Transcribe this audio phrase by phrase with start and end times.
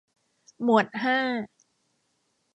[0.63, 1.17] หมวดห้า